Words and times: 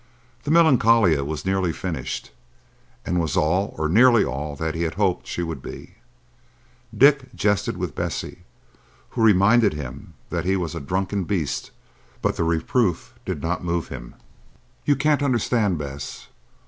The 0.45 0.49
Melancolia 0.49 1.23
was 1.23 1.45
nearly 1.45 1.71
finished, 1.71 2.31
and 3.05 3.19
was 3.21 3.37
all 3.37 3.75
or 3.77 3.87
nearly 3.87 4.25
all 4.25 4.55
that 4.55 4.73
he 4.73 4.81
had 4.81 4.95
hoped 4.95 5.27
she 5.27 5.43
would 5.43 5.61
be. 5.61 5.97
Dick 6.97 7.29
jested 7.35 7.77
with 7.77 7.93
Bessie, 7.93 8.39
who 9.11 9.21
reminded 9.21 9.73
him 9.73 10.15
that 10.31 10.43
he 10.43 10.55
was 10.57 10.73
"a 10.73 10.79
drunken 10.79 11.25
beast'; 11.25 11.69
but 12.19 12.35
the 12.35 12.43
reproof 12.43 13.13
did 13.25 13.43
not 13.43 13.63
move 13.63 13.89
him. 13.89 14.15
"You 14.85 14.95
can't 14.95 15.21
understand, 15.21 15.77
Bess. 15.77 16.25